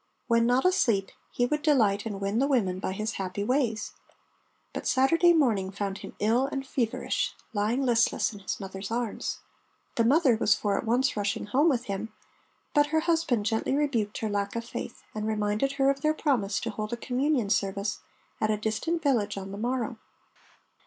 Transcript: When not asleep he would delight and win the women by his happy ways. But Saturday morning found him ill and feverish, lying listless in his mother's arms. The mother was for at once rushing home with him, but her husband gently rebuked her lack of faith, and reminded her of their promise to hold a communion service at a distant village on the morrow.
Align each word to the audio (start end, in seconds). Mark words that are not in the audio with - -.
When 0.27 0.47
not 0.47 0.65
asleep 0.65 1.11
he 1.31 1.45
would 1.45 1.61
delight 1.61 2.07
and 2.07 2.19
win 2.19 2.39
the 2.39 2.47
women 2.47 2.79
by 2.79 2.91
his 2.93 3.11
happy 3.21 3.43
ways. 3.43 3.93
But 4.73 4.87
Saturday 4.87 5.31
morning 5.31 5.69
found 5.69 5.99
him 5.99 6.15
ill 6.17 6.47
and 6.47 6.65
feverish, 6.65 7.35
lying 7.53 7.83
listless 7.85 8.33
in 8.33 8.39
his 8.39 8.59
mother's 8.59 8.89
arms. 8.89 9.41
The 9.97 10.03
mother 10.03 10.35
was 10.35 10.55
for 10.55 10.75
at 10.75 10.87
once 10.87 11.15
rushing 11.15 11.45
home 11.45 11.69
with 11.69 11.83
him, 11.83 12.11
but 12.73 12.87
her 12.87 13.01
husband 13.01 13.45
gently 13.45 13.75
rebuked 13.75 14.17
her 14.21 14.29
lack 14.29 14.55
of 14.55 14.65
faith, 14.65 15.03
and 15.13 15.27
reminded 15.27 15.73
her 15.73 15.91
of 15.91 16.01
their 16.01 16.15
promise 16.15 16.59
to 16.61 16.71
hold 16.71 16.91
a 16.91 16.97
communion 16.97 17.51
service 17.51 17.99
at 18.41 18.49
a 18.49 18.57
distant 18.57 19.03
village 19.03 19.37
on 19.37 19.51
the 19.51 19.57
morrow. 19.59 19.99